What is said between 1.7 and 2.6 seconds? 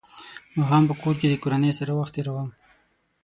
سره وخت تېروم.